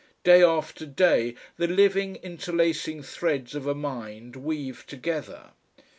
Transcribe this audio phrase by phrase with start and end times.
[0.23, 5.51] Day after day the living interlacing threads of a mind weave together.